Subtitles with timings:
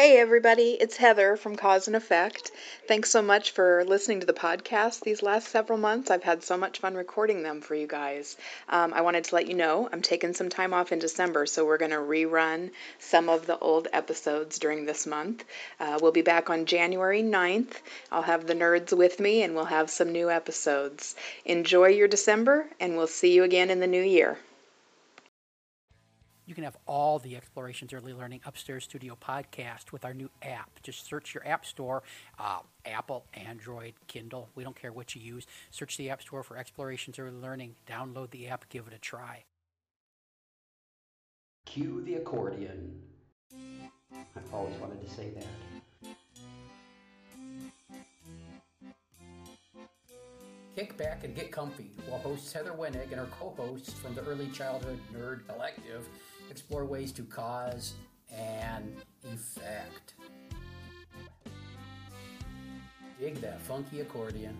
[0.00, 2.52] Hey, everybody, it's Heather from Cause and Effect.
[2.86, 6.08] Thanks so much for listening to the podcast these last several months.
[6.08, 8.36] I've had so much fun recording them for you guys.
[8.68, 11.66] Um, I wanted to let you know I'm taking some time off in December, so
[11.66, 15.44] we're going to rerun some of the old episodes during this month.
[15.80, 17.74] Uh, we'll be back on January 9th.
[18.12, 21.16] I'll have the nerds with me, and we'll have some new episodes.
[21.44, 24.38] Enjoy your December, and we'll see you again in the new year.
[26.48, 30.82] You can have all the Explorations Early Learning Upstairs Studio podcast with our new app.
[30.82, 32.02] Just search your app store
[32.38, 34.48] uh, Apple, Android, Kindle.
[34.54, 35.46] We don't care what you use.
[35.70, 37.74] Search the app store for Explorations Early Learning.
[37.86, 39.44] Download the app, give it a try.
[41.66, 42.98] Cue the accordion.
[44.34, 46.14] I've always wanted to say that.
[50.74, 54.22] Kick back and get comfy while hosts Heather Wenig and her co hosts from the
[54.22, 56.08] Early Childhood Nerd Collective
[56.50, 57.94] explore ways to cause
[58.34, 58.96] and
[59.32, 60.14] effect.
[63.20, 64.56] Dig that funky accordion.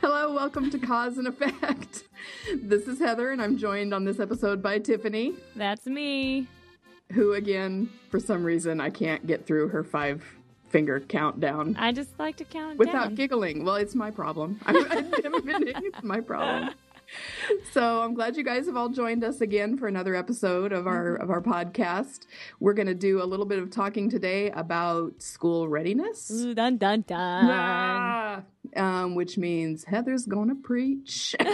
[0.00, 2.04] Hello, welcome to Cause and Effect.
[2.54, 6.46] This is Heather, and I'm joined on this episode by Tiffany, That's me.
[7.12, 10.22] who, again, for some reason, I can't get through her five
[10.68, 13.14] finger countdown I just like to count without down.
[13.14, 13.64] giggling.
[13.64, 14.58] Well, it's my problem.
[14.66, 14.76] I'm
[15.34, 16.74] admitting it's my problem.
[17.72, 21.16] So I'm glad you guys have all joined us again for another episode of our
[21.16, 22.26] of our podcast.
[22.60, 26.30] We're going to do a little bit of talking today about school readiness.
[26.30, 27.48] Ooh, dun dun dun.
[27.50, 28.42] Ah,
[28.76, 31.34] um, which means Heather's gonna preach.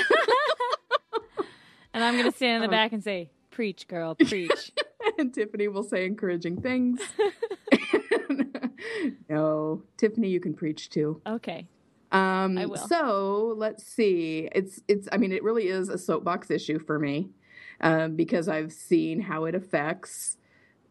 [1.92, 2.78] And I'm gonna stand in the Oh.
[2.78, 4.70] back and say, "Preach, girl, preach."
[5.18, 7.00] and Tiffany will say encouraging things.
[9.28, 11.20] no, Tiffany, you can preach too.
[11.26, 11.66] okay.
[12.12, 12.76] Um, I will.
[12.76, 14.48] So let's see.
[14.52, 15.08] It's it's.
[15.12, 17.30] I mean, it really is a soapbox issue for me
[17.80, 20.36] um, because I've seen how it affects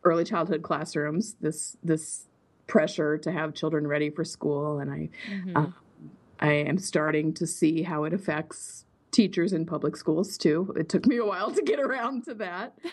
[0.04, 1.36] early childhood classrooms.
[1.42, 2.26] This this
[2.68, 5.52] pressure to have children ready for school, and I Mhm.
[5.56, 5.72] uh,
[6.40, 10.74] I am starting to see how it affects teachers in public schools too.
[10.78, 12.78] It took me a while to get around to that.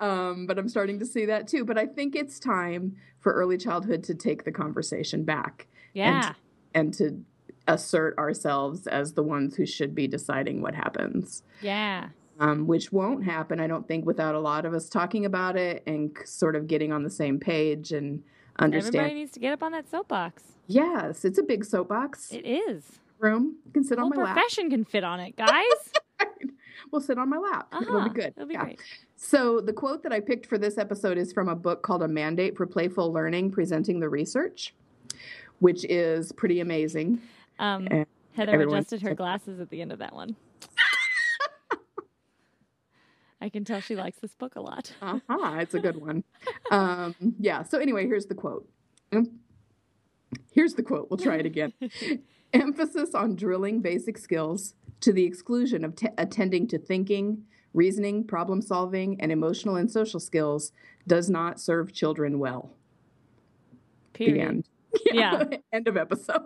[0.00, 1.64] Um, but I'm starting to see that too.
[1.64, 6.34] But I think it's time for early childhood to take the conversation back yeah.
[6.72, 7.24] and to
[7.68, 11.42] assert ourselves as the ones who should be deciding what happens.
[11.62, 12.08] yeah.
[12.40, 15.82] Um, which won't happen, I don't think, without a lot of us talking about it
[15.88, 18.22] and c- sort of getting on the same page and
[18.60, 18.94] understand.
[18.94, 20.44] Everybody needs to get up on that soapbox.
[20.68, 23.00] Yes, it's a big soapbox It is.
[23.18, 23.56] room.
[23.66, 24.34] You can sit The on my lap.
[24.36, 25.90] profession can fit on it, guys.
[26.92, 27.74] we'll sit on my lap.
[27.82, 28.08] It'll Uh-huh.
[28.08, 28.34] be good.
[28.36, 28.62] It'll be Yeah.
[28.66, 28.80] great.
[29.16, 32.08] So the quote that I picked for this episode is from a book called A
[32.08, 34.74] Mandate for Playful Learning, presenting the research,
[35.58, 37.20] which is pretty amazing.
[37.58, 40.36] Um, Heather adjusted her glasses at the end of that one.
[43.40, 44.92] I can tell she likes this book a lot.
[45.00, 46.24] Uh-huh, it's a good one.
[46.70, 47.62] um, yeah.
[47.62, 48.68] So anyway, here's the quote.
[50.52, 51.08] Here's the quote.
[51.10, 51.72] We'll try it again.
[52.52, 57.44] Emphasis on drilling basic skills to the exclusion of t- attending to thinking,
[57.74, 60.72] reasoning, problem solving, and emotional and social skills
[61.06, 62.70] does not serve children well.
[64.14, 64.48] The Period.
[64.48, 64.68] end.
[65.12, 65.44] Yeah.
[65.72, 66.42] end of episode.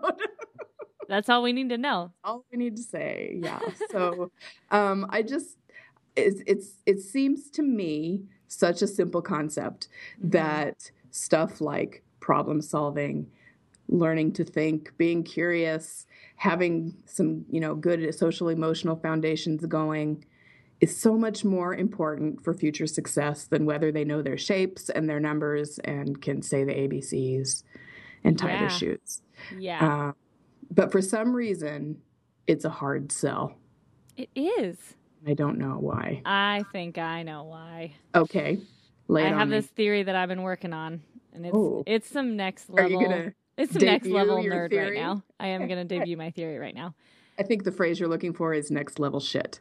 [1.08, 2.12] That's all we need to know.
[2.24, 3.58] all we need to say yeah
[3.90, 4.30] so
[4.70, 5.58] um i just
[6.14, 9.88] it's it's it seems to me such a simple concept
[10.22, 13.26] that stuff like problem solving
[13.88, 20.24] learning to think being curious having some you know good social emotional foundations going
[20.80, 25.08] is so much more important for future success than whether they know their shapes and
[25.08, 27.62] their numbers and can say the abcs
[28.24, 28.58] and tie Yeah.
[28.60, 29.22] their shoes
[29.58, 29.84] Yeah.
[30.08, 30.12] uh,
[30.74, 32.00] but for some reason,
[32.46, 33.54] it's a hard sell.
[34.16, 34.76] it is.
[35.26, 36.20] I don't know why.
[36.24, 37.94] I think I know why.
[38.14, 38.58] Okay,
[39.08, 39.56] lay I have me.
[39.56, 41.00] this theory that I've been working on,
[41.32, 41.84] and it's Oh.
[41.86, 42.90] it's some next Are level.
[43.02, 43.32] you gonna?
[43.56, 44.90] it's some next level nerd theory?
[44.96, 45.22] right now.
[45.38, 46.94] I am gonna debut my theory right now.
[47.38, 49.60] I think the phrase you're looking for is next level shit.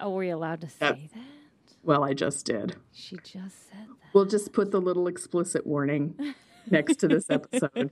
[0.00, 0.98] Oh, were you allowed to say Yep.
[1.14, 1.20] that?
[1.82, 2.76] Well, I just did.
[2.92, 6.34] She just said We'll just put the little explicit warning
[6.70, 7.90] next to this episode.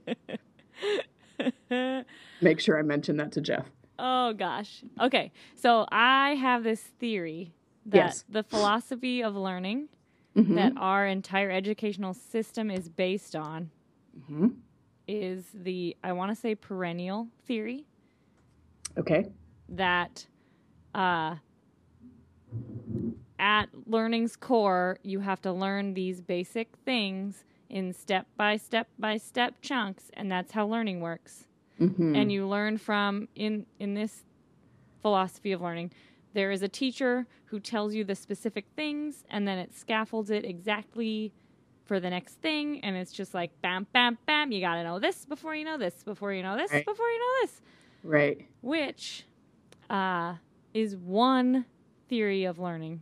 [2.43, 3.69] Make sure I mention that to Jeff.
[3.99, 4.83] oh gosh.
[4.99, 7.53] Okay, so I have this theory
[7.85, 8.25] that Yes.
[8.29, 9.89] the philosophy of learning
[10.35, 10.55] Mhm.
[10.55, 13.69] that our entire educational system is based on
[14.19, 14.55] Mhm.
[15.07, 17.85] is the I want to say perennial theory
[18.97, 19.31] Okay.
[19.69, 20.27] that
[20.95, 21.37] uh,
[23.39, 29.17] at learning's core, you have to learn these basic things in step by step by
[29.17, 31.45] step chunks, and that's how learning works.
[31.79, 32.15] Mhm.
[32.15, 34.23] And you learn from in in this
[35.01, 35.91] philosophy of learning
[36.33, 40.45] there is a teacher who tells you the specific things and then it scaffolds it
[40.45, 41.33] exactly
[41.85, 44.99] for the next thing and it's just like bam bam bam you got to know
[44.99, 46.85] this before you know this before you know this Right.
[46.85, 47.61] before you know this
[48.03, 48.47] Right.
[48.61, 49.25] which
[49.89, 50.35] uh,
[50.73, 51.65] is one
[52.07, 53.01] theory of learning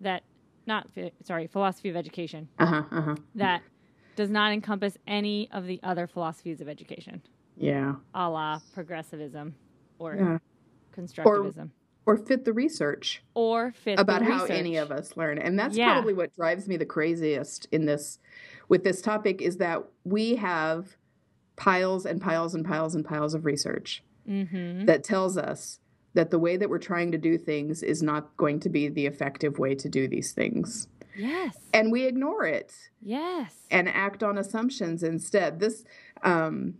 [0.00, 0.24] that
[0.66, 0.88] not
[1.22, 2.82] sorry philosophy of education Uh huh.
[2.90, 3.14] Uh huh.
[3.36, 3.62] that
[4.16, 7.22] does not encompass any of the other philosophies of education
[7.56, 7.96] Yeah.
[8.14, 9.54] a la progressivism
[9.98, 10.38] or Yeah.
[10.92, 11.70] constructivism
[12.06, 13.22] Or fit the research.
[13.34, 15.92] or, fit about how any of us learn and that's Yeah.
[15.92, 18.18] probably what drives me the craziest in this
[18.68, 20.96] with this topic is that we have
[21.56, 24.86] piles and piles and piles and piles of research Mhm.
[24.86, 25.80] that tells us
[26.14, 29.06] that the way that we're trying to do things is not going to be the
[29.06, 32.72] effective way to do these things yes and we ignore it
[33.02, 35.58] yes and act on assumptions instead.
[35.60, 35.84] This,
[36.22, 36.74] um,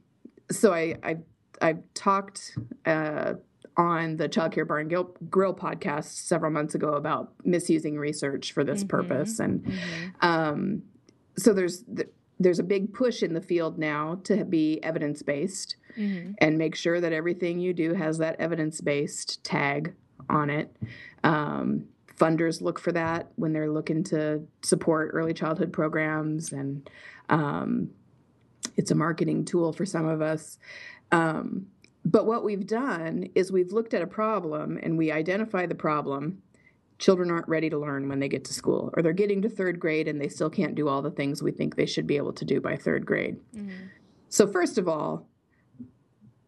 [0.50, 1.16] so I, I,
[1.60, 3.34] I've talked uh,
[3.76, 8.52] on the Child Care Bar and Grill, Grill podcast several months ago about misusing research
[8.52, 8.88] for this Mhm.
[8.88, 10.24] purpose, and Mhm.
[10.24, 10.82] um,
[11.36, 12.08] so there's th-
[12.38, 16.34] there's a big push in the field now to be evidence based Mhm.
[16.38, 19.94] and make sure that everything you do has that evidence based tag
[20.28, 20.74] on it.
[21.24, 26.88] Um, funders look for that when they're looking to support early childhood programs, and
[27.28, 27.90] um,
[28.76, 30.58] it's a marketing tool for some of us.
[31.12, 31.66] Um,
[32.04, 36.42] but what we've done is we've looked at a problem and we identify the problem.
[36.98, 39.78] Children aren't ready to learn when they get to school, or they're getting to third
[39.78, 42.32] grade and they still can't do all the things we think they should be able
[42.32, 43.36] to do by third grade.
[43.54, 43.70] Mhm.
[44.28, 45.26] So, first of all,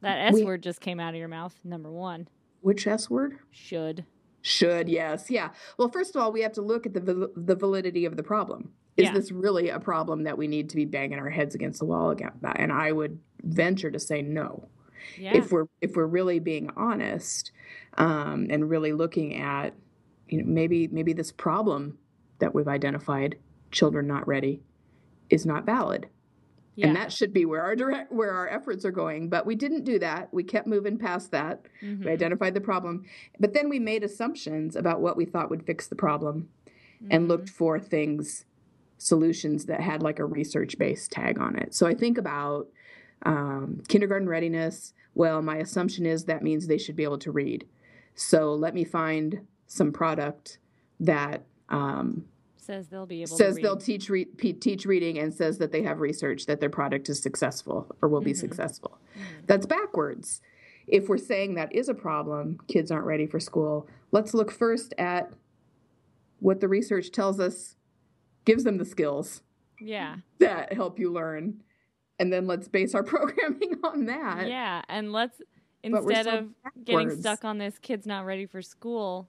[0.00, 2.29] that s We- word just came out of your mouth number one
[2.61, 3.38] which S word?
[3.50, 4.05] should
[4.43, 5.31] Should, yes.
[5.31, 5.50] Yeah.
[5.79, 8.73] Well, first of all, we have to look at the, the validity of the problem.
[8.96, 9.12] Is Yeah.
[9.12, 12.11] this really a problem that we need to be banging our heads against the wall
[12.11, 12.32] again?
[12.56, 14.69] And I would venture to say no.
[15.17, 17.52] yeah If we're if we're really being honest
[17.96, 19.75] um, and really looking at,
[20.29, 21.99] you know, maybe maybe this problem
[22.41, 23.37] that we've identified,
[23.70, 24.62] children not ready,
[25.31, 26.08] is not valid.
[26.79, 29.29] Yeah And that should be where our direct where our efforts are going.
[29.29, 30.33] But we didn't do that.
[30.33, 31.65] We kept moving past that.
[31.83, 32.05] Mhm.
[32.05, 33.05] We identified the problem,
[33.41, 36.49] but then we made assumptions about what we thought would fix the problem
[37.11, 37.29] and Mhm.
[37.29, 38.45] looked for things,
[38.97, 41.75] solutions that had like a research based tag on it.
[41.75, 42.69] So I think about
[43.23, 44.95] um, kindergarten readiness.
[45.17, 47.67] Well, my assumption is that means they should be able to read.
[48.15, 50.59] So let me find some product
[51.01, 52.25] that um,
[52.69, 55.82] says they'll be able says to they'll teach re- teach reading and says that they
[55.82, 58.37] have research that their product is successful or will be Mhm.
[58.37, 58.99] successful.
[59.17, 59.47] Mhm.
[59.47, 60.43] That's backwards.
[60.87, 64.93] If we're saying that is a problem, kids aren't ready for school, let's look first
[64.99, 65.32] at
[66.41, 67.76] what the research tells us
[68.44, 69.43] gives them the skills
[69.81, 71.62] yeah that help you learn.
[72.20, 74.47] And then let's base our programming on that.
[74.49, 75.41] yeah and let's
[75.82, 76.49] instead of
[76.85, 79.29] getting stuck on this kids not ready for school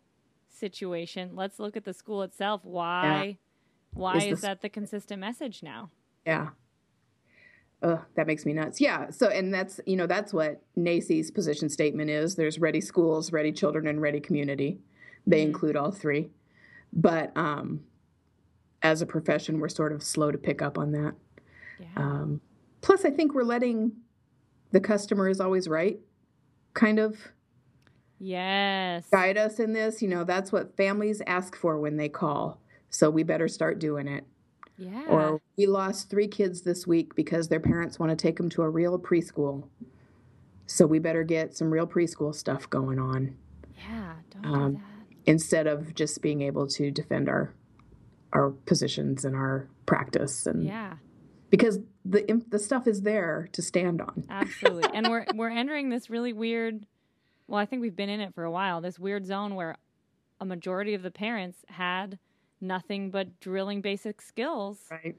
[0.60, 3.38] situation let's look at the school itself why
[3.94, 5.90] why Is is, that the consistent message now
[6.26, 6.50] Yeah.
[7.82, 8.82] Ugh, that makes me nuts.
[8.82, 9.10] Yeah.
[9.10, 12.36] So, and that's, you know, that's what NAEYC's position statement is.
[12.36, 14.82] There's ready schools, ready children, and ready community.
[15.26, 15.48] They Mhm.
[15.48, 16.30] include all three.
[16.92, 17.86] But um,
[18.82, 21.16] as a profession, we're sort of slow to pick up on that.
[21.80, 22.42] yeah Um,
[22.82, 23.94] plus, I think we're letting
[24.72, 26.00] the customer is always right
[26.74, 27.32] kind of
[28.20, 30.02] yes guide us in this.
[30.02, 32.60] You know, that's what families ask for when they call.
[32.90, 34.26] So we better start doing it.
[34.78, 38.50] yeah Or we lost three kids this week because their parents want to take them
[38.52, 39.68] to a real preschool.
[40.66, 43.36] So we better get some real preschool stuff going on
[43.88, 47.54] yeah don't um, do that instead of just being able to defend our
[48.34, 50.94] our positions and our practice and yeah
[51.50, 54.26] because the the stuff is there to stand on.
[54.30, 56.86] absolutely and we're we're entering this really weird
[57.50, 59.76] well i think we've been in it for a while this weird zone where
[60.40, 62.18] a majority of the parents had
[62.62, 65.16] nothing but drilling basic skills Right.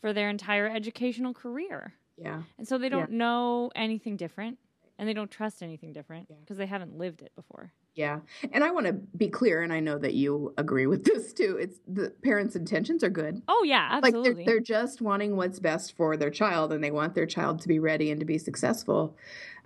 [0.00, 2.42] for their entire educational career Yeah.
[2.58, 4.58] and so they don't know anything different
[5.00, 6.36] and they don't trust anything different Yeah.
[6.40, 8.20] because they haven't lived it before Yeah.
[8.52, 11.56] And I want to be clear and I know that you agree with this too.
[11.60, 13.42] It's the parents' intentions are good.
[13.48, 16.90] oh yeah like absolutely they're, they're just wanting what's best for their child and they
[16.92, 19.16] want their child to be ready and to be successful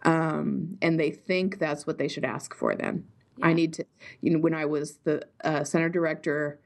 [0.04, 3.04] um, and they think that's what they should ask for then
[3.42, 3.84] i need to
[4.20, 6.60] you know when i was the uh, center director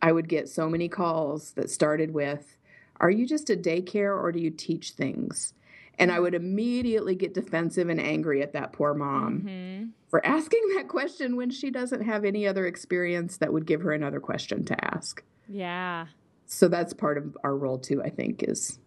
[0.00, 2.56] i would get so many calls that started with
[3.00, 5.52] are you just a daycare or do you teach things
[5.98, 9.90] and i would immediately get defensive and angry at that poor mom Mhm.
[10.08, 13.92] for asking that question when she doesn't have any other experience that would give her
[13.92, 16.06] another question to ask yeah
[16.46, 18.78] so that's part of our role too i think is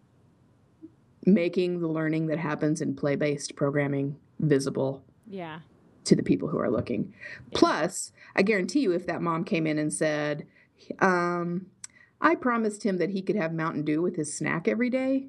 [1.25, 5.60] making the learning that happens in play-based programming visible yeah
[6.03, 7.13] to the people who are looking.
[7.53, 10.48] Plus, I guarantee you, if that mom came in and said,
[10.98, 11.68] um,
[12.20, 15.27] I promised him that he could have Mountain Dew with his snack every day.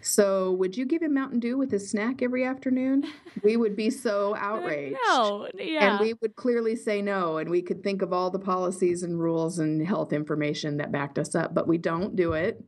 [0.00, 3.04] So, would you give him Mountain Dew with his snack every afternoon?
[3.42, 4.98] We would be so outraged.
[5.06, 5.92] No, yeah.
[5.92, 9.20] And we would clearly say no, and we could think of all the policies and
[9.20, 12.62] rules and health information that backed us up, but we don't do it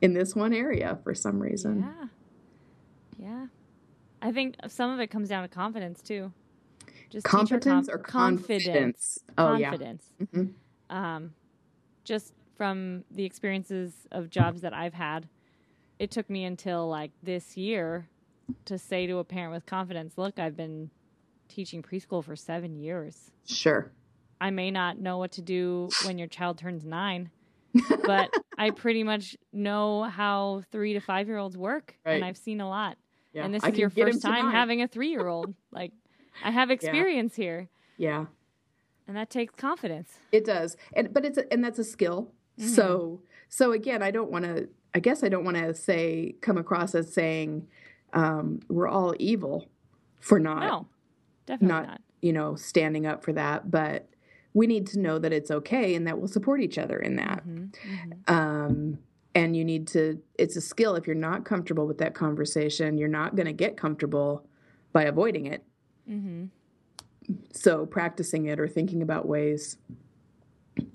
[0.00, 1.80] in this one area for some reason.
[1.80, 2.06] Yeah.
[3.28, 3.46] Yeah.
[4.20, 6.32] I think some of it comes down to confidence too.
[7.10, 9.18] Just Competence or confidence?
[9.36, 9.70] Oh, yeah.
[9.70, 10.04] confidence.
[10.22, 10.52] Mhm.
[10.88, 11.34] Um,
[12.04, 15.28] just from the experiences of jobs that I've had,
[16.02, 18.08] it took me until like this year
[18.64, 20.90] to say to a parent with confidence, "Look, I've been
[21.48, 23.30] teaching preschool for seven years.
[23.46, 23.92] Sure.
[24.40, 27.30] I may not know what to do when your child turns nine,
[28.04, 32.14] but I pretty much know how three to five year olds work, Right.
[32.14, 32.96] and I've seen a lot.
[33.32, 33.44] Yeah.
[33.44, 35.54] And this I is your first time having a three year old.
[35.70, 35.92] like,
[36.44, 38.26] I have experience here, Yeah.
[39.06, 40.18] and that takes confidence.
[40.32, 42.32] It does, and but it's a, and that's a skill.
[42.58, 42.70] Mm-hmm.
[42.70, 44.68] So so again, I don't want to.
[44.94, 47.66] I guess I don't want to say come across as saying
[48.12, 49.66] um, we're all evil
[50.20, 50.86] for not No,
[51.46, 52.00] definitely not, not.
[52.20, 54.08] you know standing up for that, but
[54.54, 57.42] we need to know that it's okay and that we'll support each other in that.
[57.46, 57.72] Mhm,
[58.26, 58.30] mhm.
[58.30, 58.98] Um,
[59.34, 60.20] and you need to.
[60.38, 60.94] It's a skill.
[60.94, 64.46] If you're not comfortable with that conversation, you're not going to get comfortable
[64.92, 65.64] by avoiding it.
[66.06, 66.50] Mhm.
[67.52, 69.78] So practicing it or thinking about ways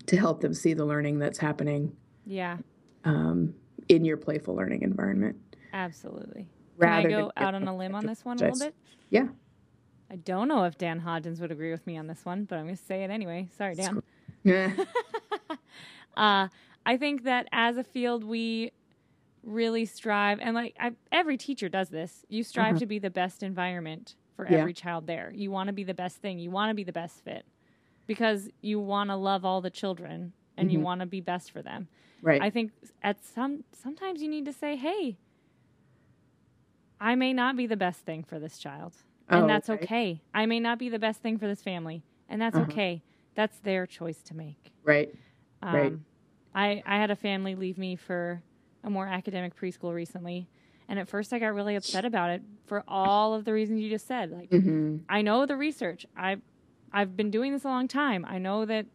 [0.06, 2.58] to help them see the learning that's happening Yeah,
[3.04, 3.54] um,
[3.88, 5.36] in your playful learning environment.
[5.72, 6.48] absolutely.
[6.76, 8.74] Rather Can I go out on a limb on this one a little bit?
[9.10, 9.28] Yeah.
[10.10, 12.64] I don't know if Dan Hodgins would agree with me on this one, but I'm
[12.64, 13.48] going to say it anyway.
[13.56, 14.02] Sorry, Dan.
[14.44, 14.72] Yeah.
[16.16, 16.48] Uh,
[16.84, 18.72] I think that as a field, we
[19.44, 22.24] really strive, and like I, every teacher does this.
[22.28, 22.80] You strive Uh-huh.
[22.80, 24.56] to be the best environment for Yeah.
[24.58, 25.30] every child there.
[25.32, 26.40] You want to be the best thing.
[26.40, 27.46] You want to be the best fit
[28.08, 30.82] because you want to love all the children and you Mhm.
[30.82, 31.86] want to be best for them.
[32.22, 32.40] Right.
[32.42, 32.72] I think
[33.02, 35.18] at some sometimes you need to say, "Hey,
[37.00, 38.94] I may not be the best thing for this child."
[39.30, 39.84] And Oh, that's okay.
[39.84, 40.22] okay.
[40.34, 42.64] I may not be the best thing for this family, and that's Uh-huh.
[42.72, 43.02] okay.
[43.34, 44.72] That's their choice to make.
[44.84, 45.08] right.
[45.62, 45.98] Um, Right.
[46.54, 48.42] I, I had a family leave me for
[48.84, 50.48] a more academic preschool recently.
[50.88, 53.90] And at first, I got really upset about it for all of the reasons you
[53.90, 54.30] just said.
[54.30, 56.06] Like, hmm I know the research.
[56.16, 56.38] I,
[56.92, 58.24] I've been doing this a long time.
[58.26, 58.86] I know that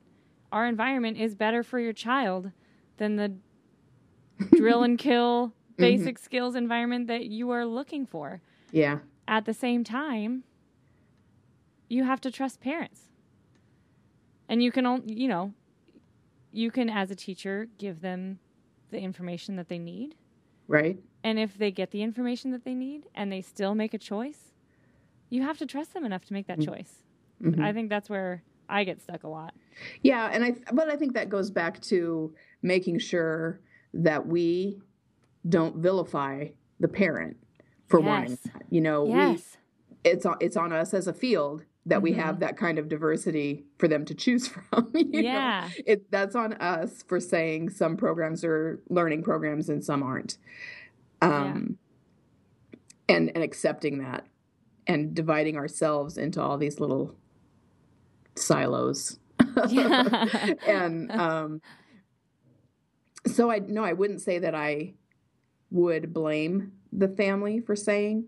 [0.52, 2.52] our environment is better for your child
[2.98, 3.34] than the
[4.56, 8.42] drill and kill basic skills environment that you are looking for.
[8.72, 9.00] Yeah.
[9.28, 10.44] At the same time,
[11.90, 13.10] you have to trust parents.
[14.50, 15.54] And you can only, you know,
[16.52, 18.40] you can as a teacher give them
[18.92, 20.16] the information that they need.
[20.68, 21.00] Right.
[21.24, 24.52] And if they get the information that they need and they still make a choice,
[25.30, 27.04] you have to trust them enough to make that choice.
[27.42, 27.60] Mhm.
[27.60, 29.56] I think that's where I get stuck a lot.
[30.02, 33.60] Yeah, and I but I think that goes back to making sure
[33.94, 34.80] that we
[35.48, 36.48] don't vilify
[36.80, 37.38] the parent
[37.88, 38.64] for wanting that.
[38.70, 39.58] You know, yes.
[40.04, 42.16] we it's on it's on us as a field that we Mhm.
[42.16, 44.90] have that kind of diversity for them to choose from.
[44.94, 45.70] Yeah.
[45.86, 50.38] It that's on us for saying some programs are learning programs and some aren't.
[51.22, 51.78] Um
[53.10, 54.26] and and accepting that
[54.88, 57.16] and dividing ourselves into all these little
[58.36, 59.20] silos.
[59.70, 60.54] Yeah.
[60.68, 61.62] and um
[63.26, 64.94] so I no I wouldn't say that I
[65.72, 68.26] would blame the family for saying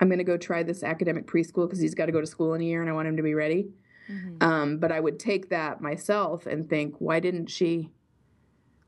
[0.00, 2.54] I'm going to go try this academic preschool because he's got to go to school
[2.54, 3.70] in a year and I want him to be ready.
[4.08, 4.40] Mhm.
[4.42, 7.90] Um, but I would take that myself and think, why didn't she?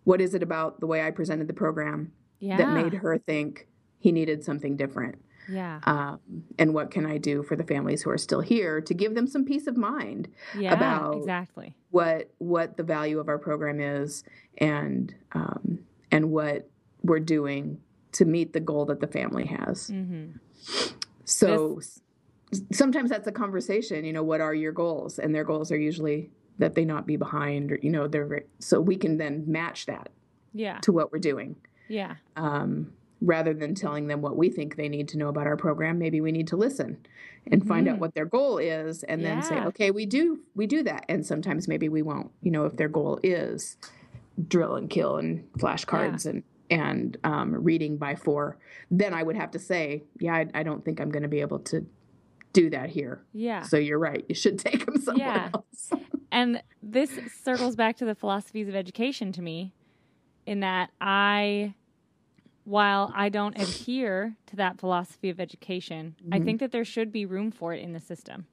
[0.04, 2.57] What is it about the way I presented the program Yeah.
[2.59, 3.66] that made her think
[3.99, 5.21] he needed something different?
[5.49, 5.80] Yeah.
[5.85, 6.20] Um,
[6.59, 9.26] and what can I do for the families who are still here to give them
[9.26, 10.75] some peace of mind Yeah.
[10.75, 11.75] about- exactly.
[11.90, 14.23] what what the value of our program is
[14.59, 15.80] and um,
[16.12, 16.68] and what
[17.02, 17.80] we're doing
[18.12, 19.88] to meet the goal that the family has.
[19.88, 20.26] hmm
[21.25, 22.00] So s-
[22.73, 24.04] sometimes that's a conversation.
[24.04, 25.18] You know, what are your goals?
[25.18, 28.80] And their goals are usually that they not be behind, or you know, they're so
[28.80, 30.11] we can then match that
[30.52, 30.78] Yeah.
[30.82, 31.56] to what we're doing.
[31.88, 32.16] Yeah.
[32.37, 35.99] Um, rather than telling them what we think they need to know about our program,
[35.99, 36.99] maybe we need to listen
[37.50, 38.00] and find out Mhm.
[38.00, 41.69] what their goal is, and then say, okay, we do we do that, and sometimes
[41.69, 42.31] maybe we won't.
[42.43, 43.77] You know, if their goal is
[44.49, 48.57] drill and kill and flashcards and and um, reading by four,
[48.93, 51.41] then I would have to say, yeah, I, I don't think I'm going to be
[51.41, 51.85] able to
[52.53, 53.23] do that here.
[53.33, 53.62] Yeah.
[53.62, 54.25] So you're right.
[54.29, 55.50] You should take them somewhere Yeah.
[55.53, 55.91] else.
[56.31, 57.11] And this
[57.43, 59.75] circles back to the philosophies of education to me,
[60.47, 61.75] in that I
[62.71, 66.45] while I don't adhere to that philosophy of education, I Mhm.
[66.45, 68.47] think that there should be room for it in the system.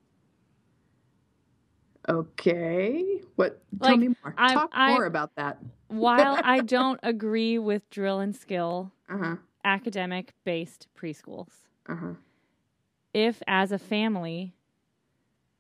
[2.10, 3.22] Okay.
[3.36, 3.62] What?
[3.82, 4.34] Tell Like, me more.
[4.38, 5.60] I- Talk I- more about that.
[5.90, 9.36] While I don't agree with drill and skill Uh huh.
[9.64, 12.14] academic based preschools, Uh huh.
[13.14, 14.54] if as a family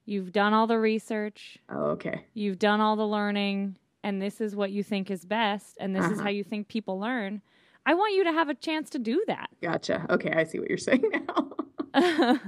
[0.05, 2.25] you've done all the research, Oh, okay.
[2.33, 6.05] you've done all the learning, and this is what you think is best, and this
[6.05, 6.23] is Uh-huh.
[6.23, 7.41] how you think people learn,
[7.87, 9.49] I want you to have a chance to do that.
[9.61, 10.05] Gotcha.
[10.09, 11.53] Okay, I see what you're saying now.
[11.93, 12.39] I,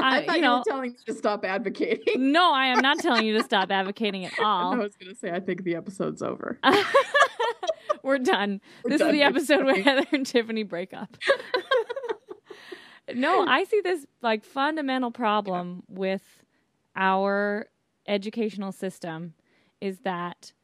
[0.00, 2.32] I thought you you, were telling me to stop advocating.
[2.32, 4.72] no, I am not telling you to stop advocating at all.
[4.72, 6.58] I was going to say I think the episode's over.
[8.02, 8.62] We're done.
[8.84, 9.82] We're this done is the episode where.
[9.82, 11.14] Heather and Tiffany break up.
[13.14, 16.42] no, I see this like fundamental problem with
[16.96, 17.66] our
[18.08, 19.34] educational system
[19.78, 20.54] is that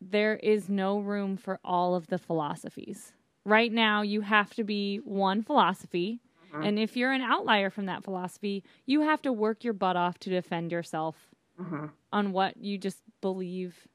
[0.00, 3.12] there is no room for all of the philosophies.
[3.46, 6.20] Right now, you have to be one philosophy.
[6.52, 6.64] Uh-huh.
[6.66, 10.18] And if you're an outlier from that philosophy, you have to work your butt off
[10.20, 11.14] to defend yourself
[11.60, 11.88] Uh-huh.
[12.12, 13.86] on what you just believe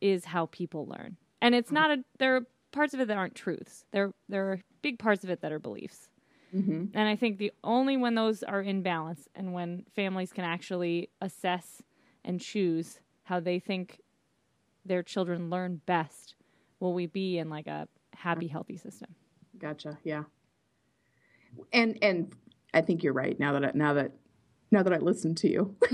[0.00, 1.16] is how people learn.
[1.40, 3.84] And it's not a there are parts of it that aren't truths.
[3.92, 6.08] There there are big parts of it that are beliefs.
[6.50, 10.44] hmm And I think the only when those are in balance and when families can
[10.44, 11.82] actually assess
[12.24, 14.00] and choose how they think
[14.84, 16.34] their children learn best
[16.78, 17.88] will we be in like a
[18.20, 19.14] happy healthy system.
[19.58, 19.98] Gotcha.
[20.04, 20.24] Yeah.
[21.72, 22.32] And and
[22.72, 23.38] I think you're right.
[23.38, 24.12] Now that I, now that
[24.70, 25.76] now that I listened to you,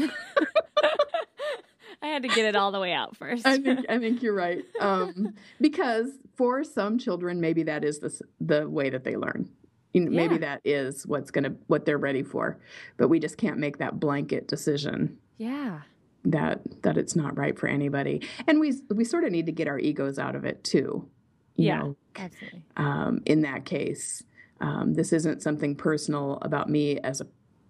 [2.03, 3.47] I had to get it all the way out first.
[3.47, 4.63] I think I think you're right.
[4.81, 9.49] Um, because for some children, maybe that is the the way that they learn.
[9.93, 10.41] You know, Maybe Yeah.
[10.41, 12.59] that is what's gonna what they're ready for.
[12.99, 15.81] But we just can't make that blanket decision yeah.
[16.25, 18.21] that that it's not right for anybody.
[18.47, 21.09] And we we sort of need to get our egos out of it too.
[21.65, 21.79] Yeah.
[21.79, 22.63] know, Absolutely.
[22.77, 24.23] um, in that case.
[24.61, 27.27] Um, this isn't something personal about me as a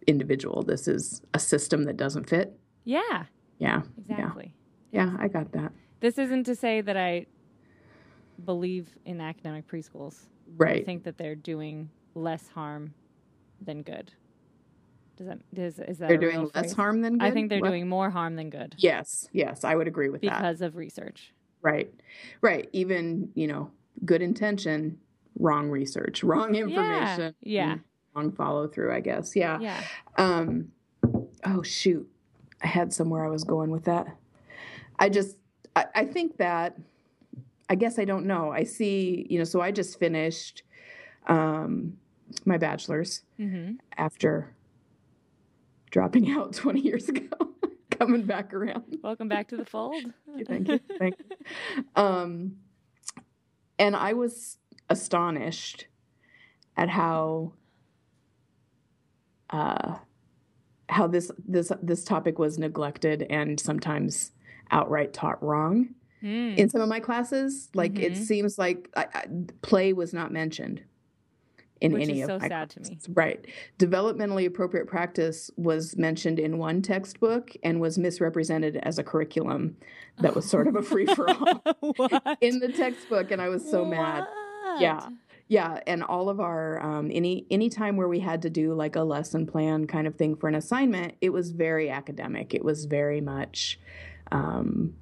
[0.07, 0.63] individual.
[0.63, 2.57] This is a system that doesn't fit.
[2.85, 3.25] Yeah.
[3.59, 4.55] Yeah, Exactly.
[4.93, 5.73] yeah, I got that.
[6.01, 7.27] This isn't to say that I
[8.45, 10.27] believe in academic preschools.
[10.27, 10.85] I Right.
[10.87, 12.95] think that they're doing less harm
[13.61, 14.13] than good.
[15.17, 17.27] Does that is, is that They're doing less harm than good.
[17.27, 20.21] I think they're Well, doing more harm than good Yes, yes, I would agree with
[20.21, 20.39] that.
[20.39, 21.33] because of research.
[21.63, 21.93] Right,
[22.41, 22.69] right.
[22.73, 23.71] Even you know,
[24.05, 24.99] good intention,
[25.39, 27.73] wrong research, wrong information, yeah.
[27.73, 27.81] and
[28.15, 28.93] wrong follow through.
[28.93, 29.35] I guess.
[29.35, 29.59] Yeah.
[29.61, 29.83] Yeah.
[30.17, 30.73] Um.
[31.45, 32.09] Oh shoot,
[32.63, 34.07] I had somewhere I was going with that.
[34.99, 35.37] I just,
[35.75, 36.77] I, I think that,
[37.69, 38.51] I guess I don't know.
[38.51, 40.63] I see, you know, so I just finished,
[41.27, 41.99] um,
[42.45, 44.55] my bachelor's hmm after
[45.91, 47.29] dropping out 20 years ago,
[47.99, 48.99] coming back around.
[49.03, 49.97] Welcome back to the fold.
[50.47, 50.81] Thank you.
[50.99, 51.85] Thank you.
[51.95, 52.57] Um,
[53.79, 55.87] and I was astonished
[56.77, 57.53] at how
[59.51, 59.97] uh,
[60.89, 64.33] how this this this topic was neglected and sometimes
[64.71, 65.91] outright taught wrong
[66.23, 66.57] Mm.
[66.57, 67.69] in some of my classes.
[67.75, 68.17] Like it Mhm.
[68.17, 69.25] seems like I, I,
[69.61, 70.83] play was not mentioned
[71.81, 72.99] in Which any is of so sad to me.
[73.09, 73.47] Right.
[73.79, 79.77] Developmentally appropriate practice was mentioned in one textbook and was misrepresented as a curriculum
[80.19, 81.63] that was sort of a free for all
[82.41, 84.25] in the textbook, and I was so mad.
[84.79, 85.09] Yeah.
[85.49, 88.97] Yeah, and all of our um, any any time where we had to do like
[88.97, 92.53] a lesson plan kind of thing for an assignment, it was very academic.
[92.53, 93.79] It was very much
[94.33, 94.95] um,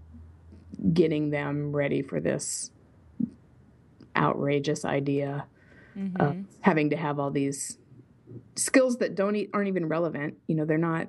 [0.92, 2.70] getting them ready for this
[4.14, 5.46] outrageous idea
[5.96, 6.20] Mhm.
[6.20, 7.78] of having to have all these
[8.56, 10.36] skills that don't e- aren't even relevant.
[10.48, 11.08] You know, they're not.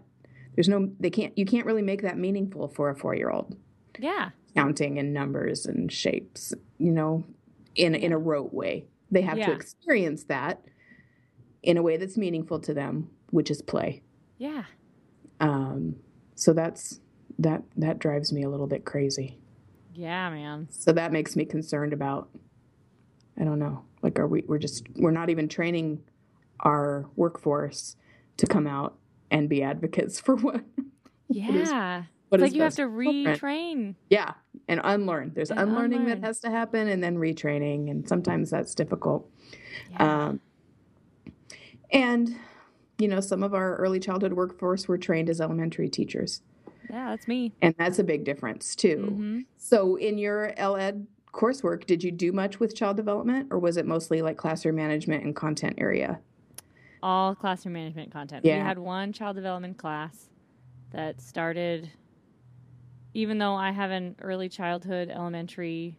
[0.55, 0.91] There's no.
[0.99, 1.37] They can't.
[1.37, 3.55] You can't really make that meaningful for a four year old.
[3.99, 4.29] yeah.
[4.55, 6.53] Counting and numbers and shapes.
[6.77, 7.25] You know,
[7.75, 8.85] in in a rote way.
[9.11, 10.63] They have to experience that
[11.61, 14.01] in a way that's meaningful to them, which is play.
[14.37, 14.63] Yeah.
[15.39, 15.97] Um,
[16.35, 16.99] so that's
[17.39, 19.39] that that drives me a little bit crazy.
[19.93, 20.67] Yeah, man.
[20.71, 22.29] So that makes me concerned about.
[23.37, 23.83] I don't know.
[24.05, 24.43] Like, are we?
[24.47, 24.85] We're just.
[24.95, 26.03] We're not even training
[26.59, 27.95] our workforce
[28.37, 28.95] to come out
[29.31, 30.63] and be advocates for what.
[31.27, 32.03] Yeah.
[32.29, 33.95] what it's like you have to retrain.
[34.11, 34.33] Yeah,
[34.67, 35.31] and unlearn.
[35.33, 36.21] There's And unlearning unlearn.
[36.21, 39.27] that has to happen, and then retraining, and sometimes that's difficult.
[39.91, 40.25] Yeah.
[40.27, 40.39] Um,
[41.91, 42.35] and
[42.99, 46.41] you know, some of our early childhood workforce were trained as elementary teachers,
[46.89, 47.51] yeah, that's me.
[47.61, 48.97] and that's a big difference too.
[49.09, 53.77] hmm So, in your LED coursework, did you do much with child development, or was
[53.77, 56.19] it mostly like classroom management and content area?
[57.03, 58.43] All classroom management content.
[58.43, 60.29] We had one child development class
[60.91, 61.91] that started,
[63.13, 65.97] even though I have an early childhood elementary,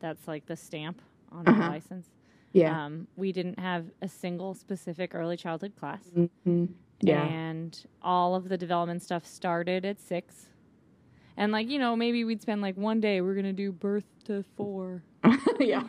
[0.00, 1.00] that's like the stamp
[1.30, 1.60] on Uh-huh.
[1.60, 2.10] my license.
[2.52, 2.84] Yeah.
[2.84, 6.10] Um, we didn't have a single specific early childhood class.
[6.46, 6.68] Mhm.
[7.00, 7.24] Yeah.
[7.24, 10.48] And all of the development stuff started at six.
[11.36, 14.06] And like, you know, maybe we'd spend like one day, we're going to do birth
[14.26, 15.02] to four.
[15.60, 15.84] yeah.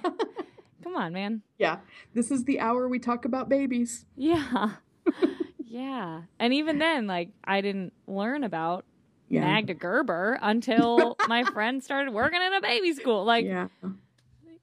[0.83, 1.41] Come on, man.
[1.57, 1.79] Yeah.
[2.13, 4.05] This is the hour we talk about babies.
[4.15, 4.71] Yeah.
[5.65, 6.21] yeah.
[6.39, 8.85] And even then, like, I didn't learn about
[9.29, 9.41] Yeah.
[9.41, 13.25] Magda Gerber until my friend started working in a baby school.
[13.25, 13.67] Like, yeah.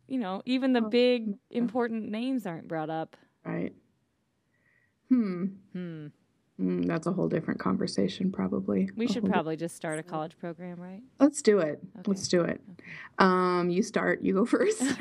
[0.07, 3.17] you know, even the big important names aren't brought up.
[3.45, 3.75] Right.
[5.09, 5.45] Hmm.
[5.73, 6.07] Hmm.
[6.63, 8.89] Mm, that's a whole different conversation, probably.
[8.97, 11.03] We A should whole di- probably just start a college program, right?
[11.19, 11.81] Let's do it.
[11.99, 12.03] Okay.
[12.07, 12.61] Let's do it.
[13.19, 14.23] Um, you start.
[14.23, 14.81] You go first.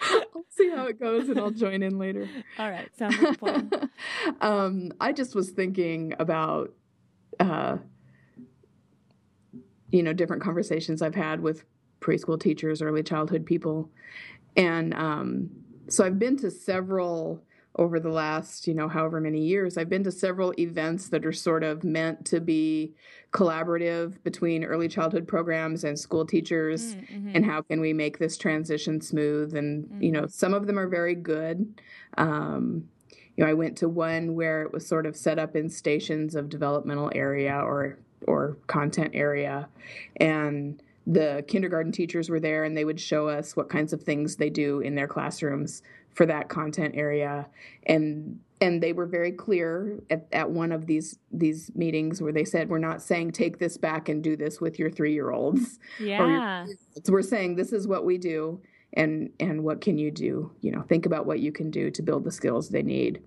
[0.00, 2.28] I'll see how it goes, and I'll join in later.
[2.58, 2.88] All right.
[2.96, 3.90] Sounds like a
[4.40, 6.72] um, I just was thinking about,
[7.40, 7.76] uh,
[9.90, 11.64] you know, different conversations I've had with
[12.00, 13.90] preschool teachers, early childhood people,
[14.56, 15.50] and um,
[15.88, 17.42] so I've been to several
[17.78, 19.76] over the last, you know, however many years.
[19.76, 22.94] I've been to several events that are sort of meant to be
[23.32, 27.30] collaborative between early childhood programs and school teachers Mm, mhm.
[27.34, 30.88] and how can we make this transition smooth and you know some of them are
[30.88, 31.80] very good
[32.16, 32.88] um,
[33.36, 36.34] you know i went to one where it was sort of set up in stations
[36.34, 39.68] of developmental area or or content area
[40.16, 44.36] and the kindergarten teachers were there and they would show us what kinds of things
[44.36, 45.82] they do in their classrooms
[46.14, 47.46] for that content area
[47.86, 52.44] and and they were very clear at, at one of these these meetings where they
[52.44, 55.78] said we're not saying take this back and do this with your three year olds
[56.00, 56.66] Yeah.
[57.04, 58.60] so we're saying this is what we do
[58.94, 62.02] and and what can you do you know think about what you can do to
[62.02, 63.20] build the skills they need To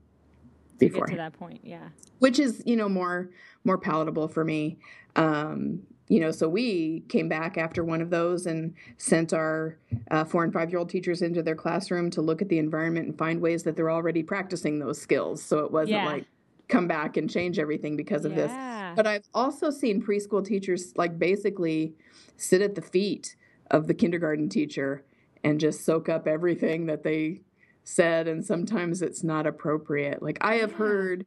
[0.80, 1.62] before to that point.
[1.64, 1.90] Yeah.
[2.18, 3.30] which is you know more
[3.64, 4.80] more palatable for me
[5.16, 9.78] um you know so we came back after one of those and sent our
[10.12, 13.08] uh, four and five year old teachers into their classroom to look at the environment
[13.08, 16.06] and find ways that they're already practicing those skills so it wasn't Yeah.
[16.06, 16.26] like
[16.68, 18.52] come back and change everything because of this
[18.96, 21.94] but I've also seen preschool teachers like basically
[22.38, 23.36] sit at the feet
[23.72, 25.06] of the kindergarten teacher
[25.44, 27.42] and just soak up everything that they
[27.84, 28.28] said.
[28.28, 30.22] And sometimes it's not appropriate.
[30.22, 30.78] Like I have Yeah.
[30.78, 31.26] heard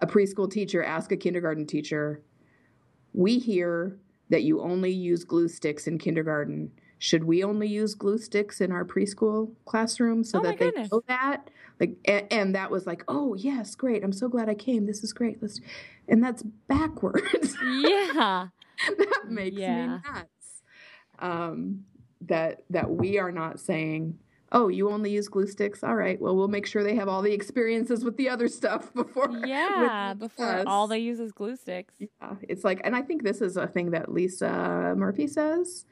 [0.00, 2.22] a preschool teacher ask a kindergarten teacher,
[3.12, 3.98] We hear
[4.30, 6.70] that you only use glue sticks in kindergarten.
[6.98, 10.90] Should we only use glue sticks in our preschool classroom so Oh that they goodness.
[10.90, 11.48] know that?
[11.78, 14.02] Like, and, and that was like, oh yes, great.
[14.02, 14.86] I'm so glad I came.
[14.86, 15.40] This is great.
[15.40, 15.60] Let's,
[16.08, 17.56] and that's backwards.
[17.82, 18.48] yeah.
[18.98, 19.86] that makes Yeah.
[19.86, 20.62] me nuts.
[21.20, 21.84] Um,
[22.22, 24.18] that that we are not saying,
[24.52, 25.82] oh, you only use glue sticks.
[25.84, 28.92] All right, well, we'll make sure they have all the experiences with the other stuff
[28.94, 29.30] before.
[29.46, 30.14] Yeah.
[30.14, 31.94] Before all they use is glue sticks.
[31.98, 35.84] Yeah, it's like, and I think this is a thing that Lisa uh, Murphy says.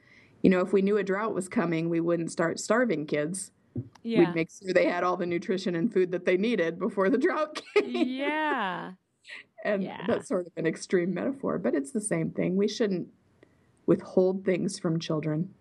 [0.43, 3.51] You know, if we knew a drought was coming, we wouldn't start starving kids.
[4.03, 4.19] Yeah.
[4.19, 7.17] We'd make sure they had all the nutrition and food that they needed before the
[7.17, 7.89] drought came.
[8.07, 8.91] yeah.
[9.65, 10.05] And Yeah.
[10.07, 12.55] that's sort of an extreme metaphor, but it's the same thing.
[12.55, 13.07] We shouldn't
[13.85, 15.53] withhold things from children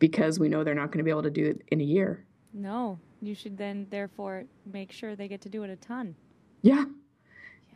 [0.00, 2.24] because we know they're not going to be able to do it in a year.
[2.52, 2.98] No.
[3.22, 6.16] You should then therefore make sure they get to do it a ton.
[6.62, 6.86] Yeah.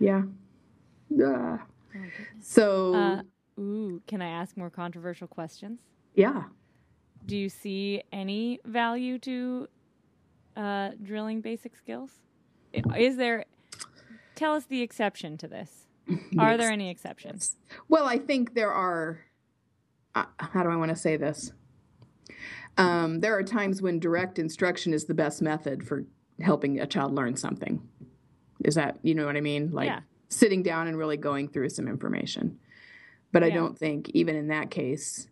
[0.00, 0.22] Yeah.
[1.22, 1.62] Ah.
[1.94, 2.00] Oh.
[2.40, 3.22] So, Uh,
[3.60, 5.78] ooh, can I ask more controversial questions?
[6.14, 6.44] yeah.
[7.26, 9.66] Do you see any value to
[10.56, 12.10] uh, drilling basic skills?
[12.98, 13.46] Is there?
[14.34, 15.86] Tell us the exception to this.
[16.38, 17.56] Are there any exceptions?
[17.88, 19.20] Well, I think there are.
[20.14, 21.52] Uh, how do I want to say this?
[22.76, 26.04] Um, there are times when direct instruction is the best method for
[26.40, 27.80] helping a child learn something.
[28.64, 29.70] Is that, you know what I mean?
[29.70, 30.00] Like Yeah.
[30.28, 32.58] sitting down and really going through some information.
[33.32, 35.28] But I don't think, even in that case,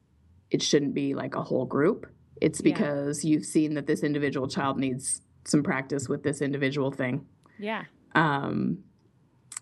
[0.50, 2.06] it shouldn't be like a whole group.
[2.40, 2.72] It's Yeah.
[2.74, 7.26] because you've seen that this individual child needs some practice with this individual thing
[7.58, 7.84] Yeah.
[8.14, 8.84] um,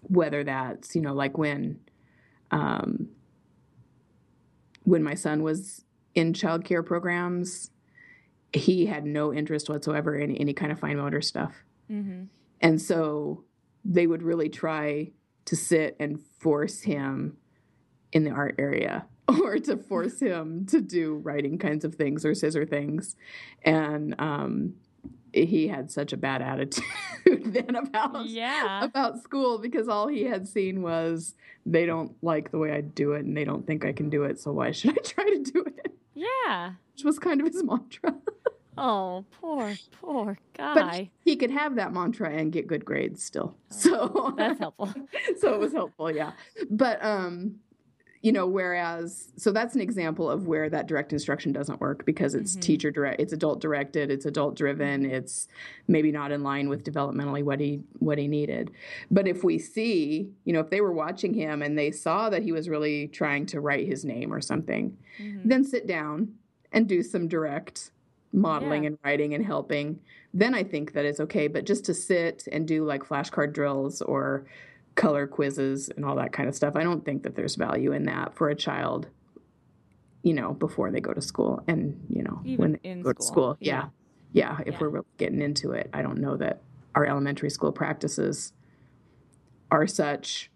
[0.03, 1.81] whether that's you know like when
[2.51, 3.09] um,
[4.85, 7.70] when my son was in childcare programs
[8.53, 11.55] he had no interest whatsoever in any kind of fine motor stuff
[11.90, 12.25] Mm-hmm.
[12.61, 13.44] and so
[13.85, 15.11] they would really try
[15.46, 17.37] to sit and force him
[18.12, 22.35] in the art area or to force him to do writing kinds of things or
[22.35, 23.16] scissor things
[23.62, 24.75] and um,
[25.33, 26.85] he had such a bad attitude
[27.46, 28.85] then about Yeah.
[28.85, 31.35] about school because all he had seen was
[31.66, 34.25] they don't like the way I do it and they don't think I can do
[34.25, 35.89] it, so why should I try to do it?
[36.20, 36.72] Yeah.
[36.94, 38.14] Which was kind of his mantra.
[38.78, 40.74] Oh, poor, poor guy.
[40.74, 43.56] But he could have that mantra and get good grades still.
[43.68, 44.92] So That's helpful.
[45.38, 46.33] so it was helpful, yeah.
[46.70, 47.56] But um
[48.22, 52.35] you know, whereas, so that's an example of where that direct instruction doesn't work because
[52.35, 52.61] it's Mhm.
[52.61, 55.48] teacher direct, it's adult directed, it's adult driven, it's
[55.88, 58.70] maybe not in line with developmentally what he what he needed.
[59.11, 62.42] But if we see, you know, if they were watching him and they saw that
[62.42, 65.40] he was really trying to write his name or something, Mhm.
[65.44, 66.35] then sit down
[66.72, 67.90] and do some direct
[68.33, 68.88] modeling Yeah.
[68.88, 69.98] and writing and helping
[70.33, 74.00] then i think that it's okay but just to sit and do like flashcard drills
[74.02, 74.44] or
[74.96, 78.05] color quizzes and all that kind of stuff i don't think that there's value in
[78.05, 79.09] that for a child
[80.22, 83.12] you know before they go to school and you know Even when they in go
[83.12, 83.87] to school, school yeah.
[84.33, 84.79] yeah yeah if Yeah.
[84.81, 86.61] we're really getting into it i don't know that
[86.94, 88.53] our elementary school practices
[89.70, 90.50] are such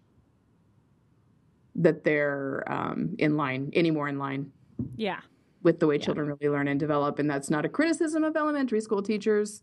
[1.75, 4.51] that they're um, in line any more in line
[4.95, 5.19] Yeah.
[5.63, 6.03] with the way Yeah.
[6.05, 7.19] children really learn and develop.
[7.19, 9.61] And that's not a criticism of elementary school teachers.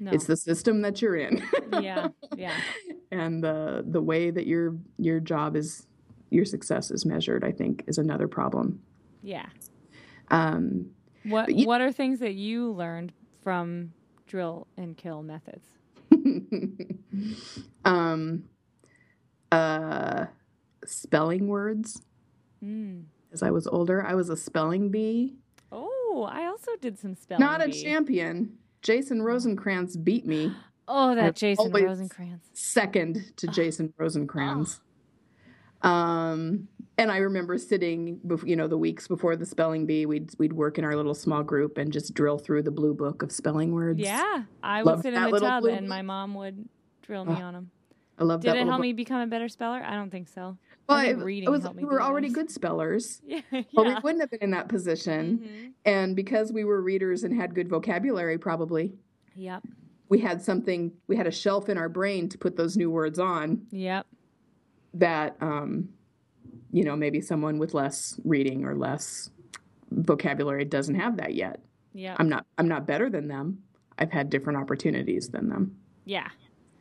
[0.00, 0.10] No.
[0.10, 1.42] It's the system that you're in.
[1.80, 2.08] yeah.
[2.36, 2.54] Yeah.
[3.12, 5.86] and the the way that your your job is
[6.30, 8.80] your success is measured, I think, is another problem.
[9.22, 9.46] Yeah.
[10.28, 10.86] Um,
[11.24, 13.92] What you- What are things that you learned from
[14.26, 15.68] drill and kill methods?
[17.84, 18.44] um,
[19.50, 20.26] uh,
[20.86, 22.02] spelling words.
[22.64, 23.04] Mm.
[23.32, 25.34] As I was older, I was a spelling bee.
[25.70, 27.40] Oh, I also did some spelling.
[27.44, 27.82] Not a bee.
[27.82, 28.56] champion.
[28.82, 30.52] Jason Rosencrantz beat me
[30.88, 32.48] Oh, that Jason Rosencrantz.
[32.52, 34.80] second to Jason Rosencrantz.
[35.82, 36.68] Um,
[36.98, 40.78] and I remember sitting, you know, the weeks before the spelling bee, we'd we'd work
[40.78, 43.98] in our little small group and just drill through the blue book of spelling words.
[44.00, 46.68] Yeah, I Love would sit in the tub and my mom would
[47.02, 47.70] drill me Oh, on them.
[48.18, 48.54] I love Did that.
[48.54, 48.82] Did it help book.
[48.82, 49.82] me become a better speller?
[49.84, 50.56] I don't think so.
[50.88, 53.20] Well, I it- reading was, helped me we were already good spellers.
[53.26, 53.62] Yeah, yeah.
[53.76, 55.38] Or we wouldn't have been in that position.
[55.38, 55.72] Mhm.
[55.86, 58.92] And because we were readers and had good vocabulary, probably
[59.34, 59.64] Yep.
[60.12, 60.92] We had something.
[61.08, 63.62] We had a shelf in our brain to put those new words on.
[63.70, 64.06] Yep.
[64.94, 65.88] that um,
[66.70, 69.30] you know maybe someone with less reading or less
[69.90, 71.60] vocabulary doesn't have that yet.
[71.94, 72.16] Yep.
[72.20, 73.62] I'm not I'm not better than them.
[73.98, 75.76] I've had different opportunities than them.
[76.04, 76.28] yeah.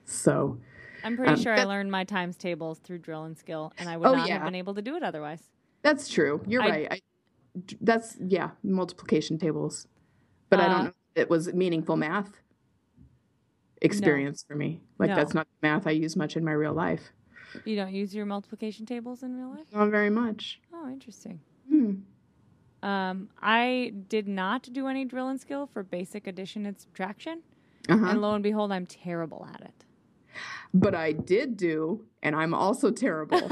[0.06, 0.60] So
[1.06, 3.96] I'm pretty Um, sure I learned my times tables through drill and skill, and I
[3.96, 4.34] would Oh, not yeah.
[4.36, 5.41] have been able to do it otherwise.
[5.84, 6.41] that's true.
[6.48, 6.88] You're I- right.
[6.91, 7.00] I,
[7.80, 9.88] that's yeah, multiplication tables.
[10.50, 10.89] But I Uh, don't know.
[10.89, 12.40] if It was meaningful math
[13.82, 14.82] experience for me.
[15.00, 15.15] Like No.
[15.15, 17.12] that's not the math I use much in my real life.
[17.65, 19.65] You don't use your multiplication tables in real life?
[19.74, 20.60] Not very much.
[20.74, 21.41] Oh, interesting.
[21.70, 21.94] Hmm.
[22.84, 27.41] Um, I did not do any drill and skill for basic addition and subtraction,
[27.89, 28.06] Uh-huh.
[28.06, 29.86] and lo and behold, I'm terrible at it.
[30.74, 33.50] But I did do, and I'm also terrible.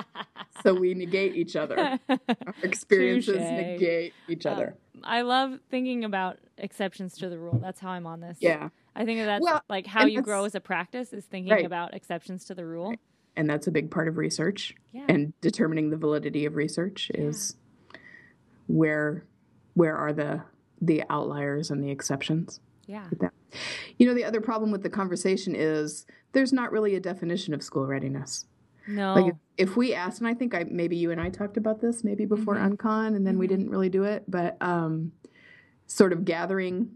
[0.62, 1.98] so we negate each other.
[2.08, 2.18] Our
[2.62, 3.50] experiences Touche.
[3.50, 4.76] negate each Uh, other.
[5.02, 7.58] I love thinking about exceptions to the rule.
[7.60, 8.38] That's how I'm on this.
[8.40, 8.68] yeah.
[8.94, 11.64] I think that's Well, like how you grow as a practice is thinking Right.
[11.64, 12.94] about exceptions to the rule.
[13.36, 14.74] And that's a big part of research.
[14.92, 15.06] Yeah.
[15.08, 17.56] And determining the validity of research is
[18.66, 19.24] where
[19.74, 20.42] where are the
[20.80, 22.60] the outliers and the exceptions.
[22.86, 23.08] yeah.
[23.98, 27.62] You know, the other problem with the conversation is there's not really a definition of
[27.62, 28.46] school readiness.
[28.86, 29.14] No.
[29.14, 29.36] Like if,
[29.70, 32.24] if we asked, and I think I maybe you and I talked about this maybe
[32.24, 32.76] before Mhm.
[32.76, 33.50] Uncon, and then we Mhm.
[33.50, 35.12] didn't really do it, but um,
[35.86, 36.90] sort of gathering,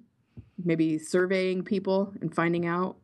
[0.64, 2.96] maybe surveying people and finding out,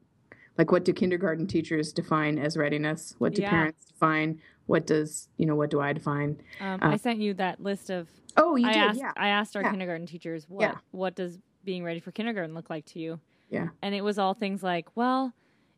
[0.58, 3.14] like what do kindergarten teachers define as readiness?
[3.18, 3.50] What do Yeah.
[3.50, 4.40] parents define?
[4.66, 5.54] What does you know?
[5.56, 6.38] What do I define?
[6.60, 8.08] um, uh, I sent you that list of.
[8.36, 8.98] Oh, you I did, asked.
[9.00, 9.70] yeah, I asked our Yeah.
[9.70, 10.78] kindergarten teachers what Yeah.
[10.92, 14.34] what does being ready for kindergarten look like to you, yeah, and it was all
[14.34, 15.32] things like, well,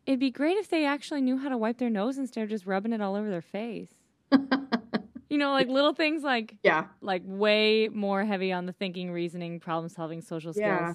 [0.07, 2.67] it'd be great if they actually knew how to wipe their nose instead of just
[2.67, 3.95] rubbing it all over their face.
[5.29, 9.61] you know, like little things like yeah, like way more heavy on the thinking, reasoning,
[9.61, 10.65] problem solving, social skills.
[10.67, 10.95] Yeah.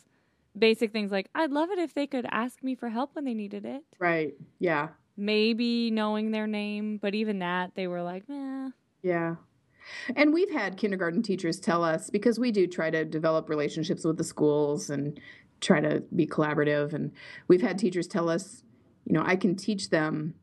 [0.58, 3.34] Basic things like I'd love it if they could ask me for help when they
[3.34, 3.84] needed it.
[4.00, 8.70] right, yeah, Maybe knowing their name, but even that they were like, eh.
[9.04, 9.36] Yeah.
[10.16, 14.18] And we've had kindergarten teachers tell us because we do try to develop relationships with
[14.18, 15.20] the schools and
[15.60, 16.94] try to be collaborative.
[16.94, 17.12] And
[17.50, 18.64] we've had teachers tell us,
[19.06, 20.36] you know, I can teach them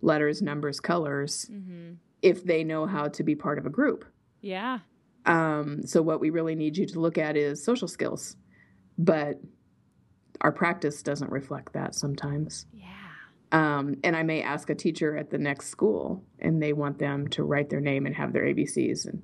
[0.00, 4.06] letters, numbers, colors hmm if they know how to be part of a group.
[4.40, 4.78] Yeah.
[5.26, 8.34] Um, so what we really need you to look at is social skills.
[8.96, 9.40] But
[10.40, 12.64] our practice doesn't reflect that sometimes.
[12.72, 13.03] Yeah.
[13.54, 17.28] Um, and I may ask a teacher at the next school, and they want them
[17.28, 19.06] to write their name and have their ABCs.
[19.06, 19.22] And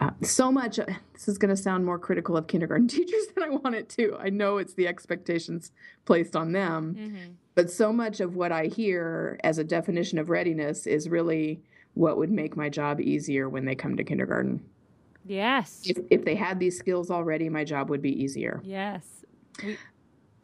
[0.00, 0.80] uh, so much,
[1.12, 4.16] this is going to sound more critical of kindergarten teachers than I want it to.
[4.18, 5.70] I know it's the expectations
[6.04, 10.30] placed on them, hmm but so much of what I hear as a definition of
[10.30, 11.60] readiness is really
[11.94, 14.62] what would make my job easier when they come to kindergarten.
[15.26, 15.82] Yes.
[15.84, 18.60] If, if they had these skills already, my job would be easier.
[18.62, 19.24] Yes.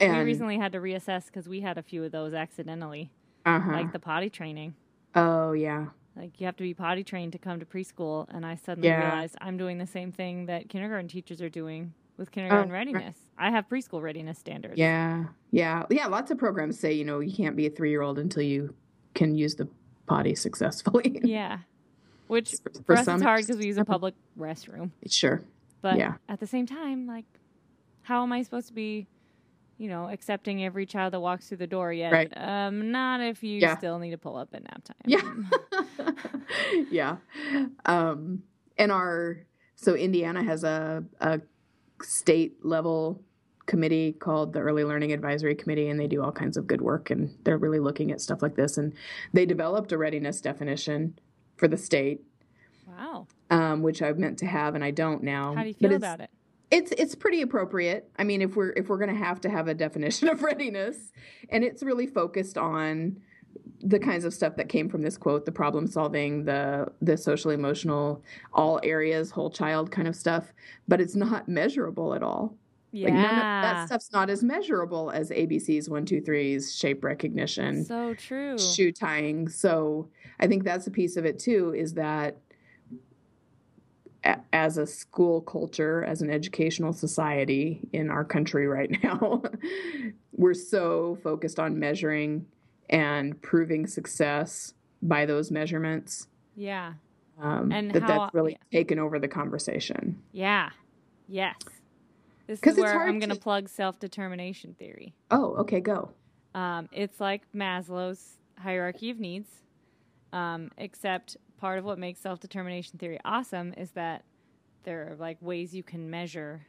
[0.01, 3.12] And we recently had to reassess because we had a few of those accidentally,
[3.46, 3.72] uh-huh.
[3.72, 4.74] like the potty training.
[5.14, 8.54] oh yeah, Like you have to be potty trained to come to preschool, and I
[8.57, 9.00] suddenly Yeah.
[9.11, 12.87] realized I'm doing the same thing that kindergarten teachers are doing with kindergarten Oh, right.
[12.87, 13.16] readiness.
[13.37, 14.76] I have preschool readiness standards.
[14.78, 16.07] Yeah, yeah, yeah.
[16.07, 18.74] Lots of programs say you know you can't be a three year old until you
[19.14, 19.68] can use the
[20.07, 21.20] potty successfully.
[21.24, 21.59] Yeah.
[22.28, 24.90] Which For- for, for us some it's hard because we use a public restroom.
[25.09, 25.42] sure.
[25.83, 26.14] But Yeah.
[26.28, 27.26] at the same time, like,
[28.02, 29.07] how am I supposed to be,
[29.78, 32.12] you know, accepting every child that walks through the door yet?
[32.12, 32.32] Right.
[32.37, 33.76] Um, not if you Yeah.
[33.76, 34.96] still need to pull up at nap time.
[35.06, 36.12] Yeah.
[36.90, 37.16] yeah.
[37.87, 38.42] Um,
[38.78, 39.38] and our
[39.76, 41.40] so Indiana has a a
[42.02, 43.22] state level
[43.66, 47.10] committee called the Early Learning Advisory Committee, and they do all kinds of good work,
[47.10, 48.76] and they're really looking at stuff like this.
[48.76, 48.92] And
[49.32, 51.18] they developed a readiness definition
[51.56, 52.22] for the state,
[52.87, 53.26] Wow.
[53.50, 55.54] um, which I meant to have, and I don't now.
[55.54, 56.30] How do you feel about it?
[56.70, 58.11] It's it's pretty appropriate.
[58.18, 61.12] I mean, if we're if we're going to have to have a definition of readiness,
[61.48, 63.20] and it's really focused on
[63.81, 67.50] the kinds of stuff that came from this quote, the problem solving, the the social
[67.50, 68.22] emotional,
[68.53, 70.53] all areas, whole child kind of stuff,
[70.88, 72.57] but it's not measurable at all.
[72.92, 73.09] Yeah.
[73.09, 78.14] Like of that stuff's not as measurable as ABCs, one, two, threes, shape recognition, so
[78.14, 78.57] true.
[78.57, 79.48] shoe tying.
[79.48, 82.37] So I think that's a piece of it too, is that
[84.52, 89.42] as a school culture, as an educational society in our country right now,
[90.32, 92.46] we're so focused on measuring
[92.90, 96.94] and proving success by those measurements Yeah.
[97.40, 98.78] um, And that how- that's really yeah.
[98.78, 100.22] taken over the conversation.
[100.32, 100.70] Yeah.
[101.28, 101.56] Yes.
[102.46, 105.14] This is where I'm going to to- plug self determination theory.
[105.30, 106.10] Oh, okay, go.
[106.54, 109.48] Um, it's like Maslow's hierarchy of needs,
[110.32, 114.22] um, except part of what makes self determination theory awesome is that
[114.83, 116.66] there are like ways you can measure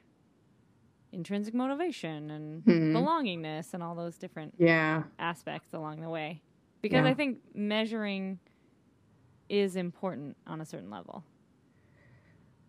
[1.11, 2.93] intrinsic motivation and Mhm.
[2.93, 6.41] belongingness and all those different Yeah, aspects along the way.
[6.81, 7.09] Because Yeah.
[7.09, 8.39] I think measuring
[9.49, 11.25] is important on a certain level.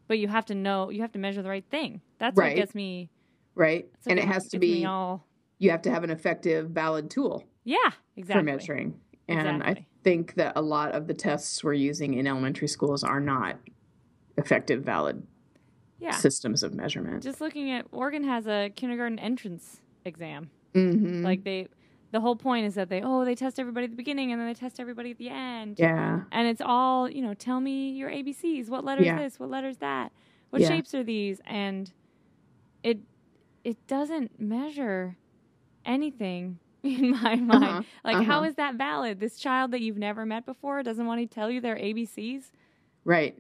[0.09, 2.03] But you have to know, you have to measure the right thing.
[2.19, 2.57] That's Right.
[2.57, 3.09] what gets me.
[3.55, 3.89] right.
[4.09, 5.25] And it has to be all.
[5.61, 7.45] you have to have an effective, valid tool.
[7.63, 8.41] Yeah, exactly.
[8.41, 9.01] for measuring.
[9.29, 9.87] And I Exactly.
[10.07, 13.59] Think that a lot of the tests we're using in elementary schools are not
[14.39, 15.27] effective, valid
[15.99, 16.13] Yeah.
[16.13, 17.25] systems of measurement.
[17.25, 20.49] Just looking at Oregon has a kindergarten entrance exam.
[20.75, 21.67] hmm Like they,
[22.13, 24.47] the whole point is that they oh they test everybody at the beginning and then
[24.47, 25.81] they test everybody at the end.
[25.81, 27.35] yeah, And it's all you know.
[27.35, 28.69] Tell me your ABCs.
[28.69, 29.19] What letters Yeah.
[29.19, 29.41] this?
[29.41, 30.13] What letter is that?
[30.51, 30.69] What Yeah.
[30.69, 31.41] shapes are these?
[31.47, 31.93] And
[32.85, 32.99] it
[33.65, 35.17] it doesn't measure
[35.85, 37.65] anything in my mind.
[37.65, 38.49] Uh-huh, Like how uh-huh.
[38.49, 39.21] is that valid?
[39.21, 42.45] This child that you've never met before doesn't want to tell you their ABCs.
[43.05, 43.39] right,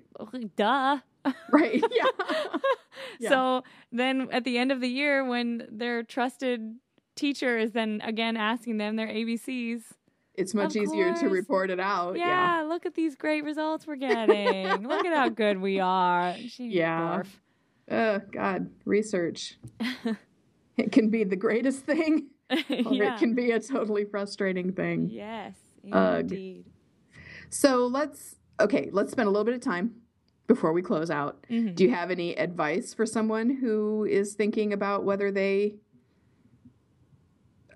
[0.56, 0.98] Duh.
[1.50, 2.04] right, yeah,
[3.18, 3.28] Yeah.
[3.30, 6.76] So then at the end of the year, when their trusted
[7.16, 9.82] teacher is then again asking them their ABCs,
[10.34, 12.16] it's much Of easier to report it out.
[12.16, 14.86] yeah, look at these great results we're getting.
[14.86, 16.36] look at how good we are.
[16.58, 17.22] Yeah.
[17.22, 17.26] barf.
[17.90, 19.58] Oh God, research.
[20.76, 22.26] it can be the greatest thing,
[22.68, 23.14] yeah.
[23.14, 25.08] it can be a totally frustrating thing.
[25.10, 25.54] Yes,
[25.92, 26.20] Ugh.
[26.20, 26.64] indeed.
[27.50, 29.94] So let's okay, let's spend a little bit of time
[30.46, 31.44] before we close out.
[31.50, 31.74] Mhm.
[31.74, 35.76] Do you have any advice for someone who is thinking about whether they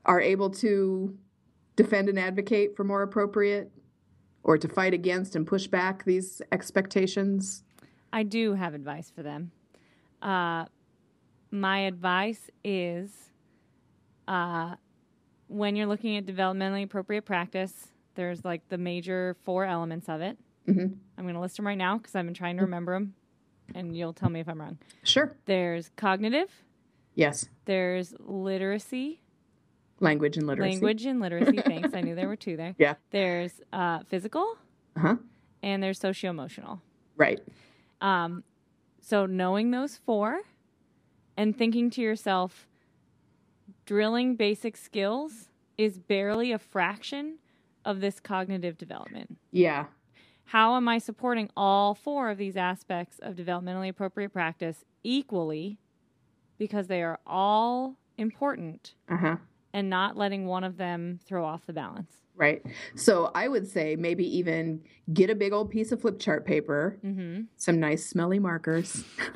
[0.07, 1.17] are able to
[1.77, 3.71] defend and advocate for more appropriate
[4.43, 7.65] or to fight against and push back these expectations?
[8.13, 9.51] I do have advice for them.
[10.23, 10.67] Uh,
[11.51, 13.30] my advice is
[14.31, 14.77] uh,
[15.49, 20.39] when you're looking at developmentally appropriate practice, there's like the major four elements of it.
[20.69, 20.97] Mhm.
[21.19, 23.15] I'm going to list them right now because I've been trying to remember them,
[23.75, 24.79] and you'll tell me if I'm wrong.
[25.03, 25.35] Sure.
[25.47, 26.51] There's cognitive,
[27.15, 27.49] Yes.
[27.65, 29.21] there's literacy,
[29.99, 30.71] Language and literacy.
[30.71, 31.61] language and literacy.
[31.67, 32.75] Thanks, I knew there were two there.
[32.79, 32.95] Yeah.
[33.11, 34.57] There's uh, physical,
[34.97, 35.17] Uh-huh.
[35.63, 36.81] and there's socio emotional.
[37.17, 37.41] Right.
[38.01, 38.45] Um,
[39.01, 40.41] so knowing those four
[41.37, 42.67] and thinking to yourself,
[43.91, 47.39] drilling basic skills is barely a fraction
[47.85, 49.37] of this cognitive development.
[49.51, 49.87] Yeah.
[50.45, 55.81] How am I supporting all four of these aspects of developmentally appropriate practice equally
[56.57, 59.39] because they are all important Uh-huh.
[59.73, 62.13] And not letting one of them throw off the balance?
[62.37, 62.63] Right.
[62.95, 64.81] So I would say maybe even
[65.13, 67.43] get a big old piece of flip chart paper, Mm-hmm.
[67.57, 69.05] some nice smelly markers,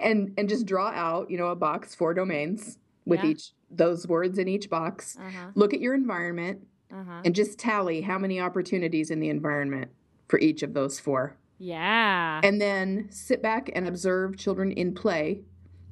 [0.00, 3.30] and and just draw out, you know, a box four domains with Yeah.
[3.30, 5.16] each those words in each box.
[5.18, 5.48] Uh-huh.
[5.54, 7.22] Look at your environment Uh-huh.
[7.24, 9.90] and just tally how many opportunities in the environment
[10.28, 11.36] for each of those four.
[11.58, 12.40] Yeah.
[12.44, 15.40] And then sit back and observe children in play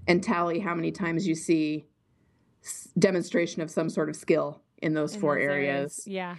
[0.07, 1.87] and tally how many times you see
[2.65, 6.05] s- demonstration of some sort of skill in those In four those areas.
[6.07, 6.37] Yeah.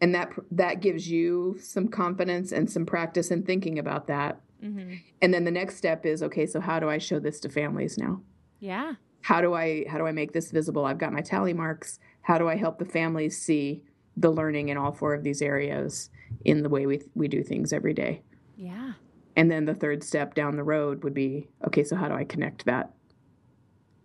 [0.00, 4.40] and that that gives you some confidence and some practice in thinking about that.
[4.62, 4.94] Mm-hmm.
[5.22, 7.96] And then the next step is okay, so how do I show this to families
[7.98, 8.20] now?
[8.60, 8.94] Yeah.
[9.22, 10.84] How do I how do I make this visible?
[10.84, 11.98] I've got my tally marks.
[12.22, 13.82] How do I help the families see
[14.16, 16.10] the learning in all four of these areas
[16.44, 18.22] in the way we we do things every day?
[18.56, 18.92] Yeah.
[19.36, 22.24] And then the third step down the road would be okay, so how do I
[22.24, 22.94] connect that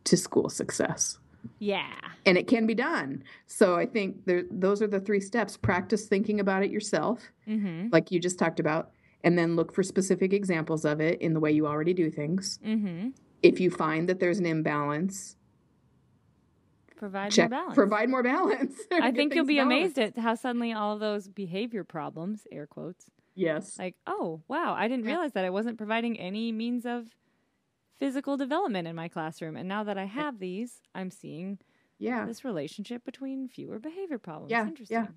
[0.06, 1.18] to school success?
[1.60, 1.92] Yeah.
[2.26, 3.24] And it can be done.
[3.48, 5.58] So I think there, those are the three steps.
[5.58, 7.88] Practice thinking about it yourself, Mm-hmm.
[7.92, 8.92] like you just talked about,
[9.24, 12.60] and then look for specific examples of it in the way you already do things.
[12.66, 13.10] Mm-hmm.
[13.44, 15.36] If you find that there's an imbalance,
[16.96, 17.76] Provide check more balance.
[17.76, 18.76] provide more balance.
[18.92, 23.80] I think you'll be amazed at how suddenly all those behavior problems, air quotes, Yes.
[23.80, 27.08] like, oh, wow, I didn't realize that I wasn't providing any means of
[28.02, 29.56] physical development in my classroom.
[29.56, 31.60] And now that I have these, I'm seeing
[32.00, 32.26] Yeah.
[32.26, 34.50] this relationship between fewer behavior problems.
[34.50, 35.08] Yeah, yeah.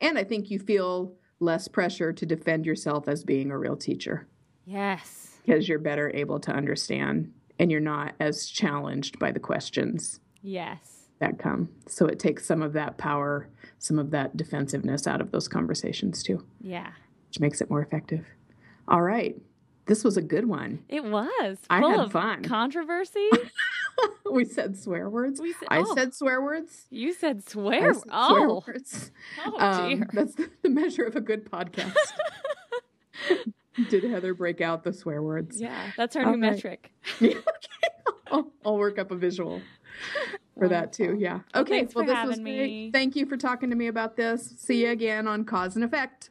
[0.00, 4.28] And I think you feel less pressure to defend yourself as being a real teacher
[4.64, 5.40] Yes.
[5.44, 11.10] because you're better able to understand and you're not as challenged by the questions Yes.
[11.18, 11.68] that come.
[11.86, 16.22] So it takes some of that power, some of that defensiveness out of those conversations
[16.22, 16.92] too, Yeah.
[17.28, 18.24] which makes it more effective.
[18.88, 19.36] All right.
[19.86, 20.84] This was a good one.
[20.88, 22.44] It was I full had of fun.
[22.44, 23.28] controversy.
[24.30, 25.40] we said swear words.
[25.68, 25.94] I oh.
[25.94, 26.86] said swear words.
[26.90, 27.92] you said swear.
[27.94, 28.28] said oh.
[28.36, 29.10] swear words.
[29.44, 30.08] Oh Um, dear.
[30.12, 31.94] that's the measure of a good podcast.
[33.90, 35.60] Did Heather break out the swear words?
[35.60, 36.92] yeah, that's our new metric.
[37.22, 37.36] Okay.
[38.30, 39.60] I'll, I'll work up a visual
[40.58, 41.16] for that too.
[41.18, 41.40] Yeah.
[41.54, 41.82] Well, Okay.
[41.82, 42.42] Well, for this was great.
[42.42, 42.90] me.
[42.90, 44.54] Thank you for talking to me about this.
[44.56, 46.30] See you again on Cause and Effect.